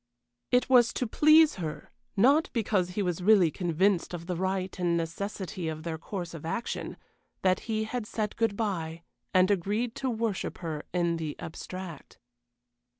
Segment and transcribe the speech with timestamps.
[0.49, 4.97] It was to please her, not because he was really convinced of the right and
[4.97, 6.97] necessity of their course of action,
[7.43, 12.17] that he had said good bye and agreed to worship her in the abstract.